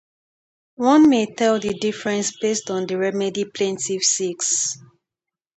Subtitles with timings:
[0.77, 4.79] One may tell the difference based on the remedy plaintiff seeks.